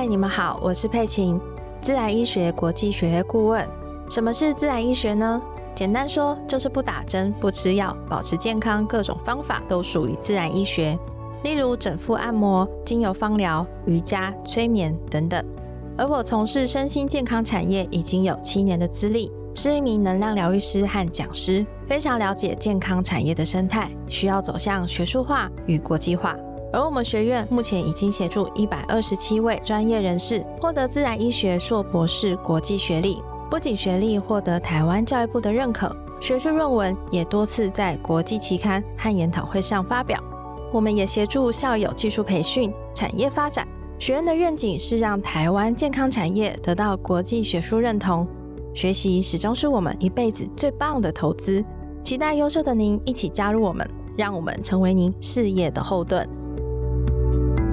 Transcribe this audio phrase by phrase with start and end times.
[0.00, 1.40] 嗨你们好，我是佩琴，
[1.80, 3.66] 自然医学国际学会顾问。
[4.08, 5.42] 什么是自然医学呢？
[5.74, 10.96] 简单说，就是不打针、不吃药，保持健康，各种方法都属于自然医学。
[11.42, 15.44] 例如整腹按摩、精油芳疗、瑜伽、催眠等等。
[15.96, 26.36] 而我从事身心健康产业已经有七年的资历，是一名能量疗愈师和讲师，非常了解健康产业的生态，需要走向学术化与国际化。
[26.72, 40.22] 而我们学院目前已经协助一百二十七位专业人士获得自然医学硕博士国际学历，不仅学历获得台湾教育部的认可，学术论文也多次在国际期刊和研讨会上发表。
[40.70, 43.66] 我们也协助校友技术培训、产业发展。
[43.98, 48.28] 学院的愿景是让台湾健康产业得到国际学术认同。
[48.74, 51.64] 学习始终是我们一辈子最棒的投资。
[52.04, 56.28] 期待优秀的您一起加入我们，让我们成为您事业的后盾。
[57.32, 57.67] you